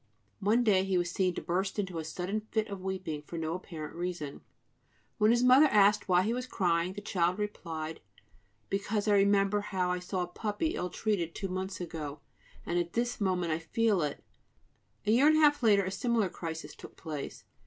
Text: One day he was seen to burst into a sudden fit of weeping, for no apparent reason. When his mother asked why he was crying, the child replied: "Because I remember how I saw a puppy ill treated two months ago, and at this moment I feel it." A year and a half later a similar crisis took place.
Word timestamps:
One 0.39 0.63
day 0.63 0.83
he 0.83 0.97
was 0.97 1.11
seen 1.11 1.35
to 1.35 1.43
burst 1.43 1.77
into 1.77 1.99
a 1.99 2.03
sudden 2.03 2.41
fit 2.49 2.69
of 2.69 2.81
weeping, 2.81 3.21
for 3.21 3.37
no 3.37 3.53
apparent 3.53 3.93
reason. 3.93 4.41
When 5.19 5.29
his 5.29 5.43
mother 5.43 5.67
asked 5.67 6.09
why 6.09 6.23
he 6.23 6.33
was 6.33 6.47
crying, 6.47 6.93
the 6.93 7.01
child 7.01 7.37
replied: 7.37 7.99
"Because 8.67 9.07
I 9.07 9.13
remember 9.13 9.61
how 9.61 9.91
I 9.91 9.99
saw 9.99 10.23
a 10.23 10.27
puppy 10.27 10.73
ill 10.73 10.89
treated 10.89 11.35
two 11.35 11.49
months 11.49 11.79
ago, 11.79 12.19
and 12.65 12.79
at 12.79 12.93
this 12.93 13.21
moment 13.21 13.51
I 13.51 13.59
feel 13.59 14.01
it." 14.01 14.23
A 15.05 15.11
year 15.11 15.27
and 15.27 15.37
a 15.37 15.39
half 15.39 15.61
later 15.61 15.83
a 15.85 15.91
similar 15.91 16.29
crisis 16.29 16.73
took 16.73 16.95
place. 16.97 17.43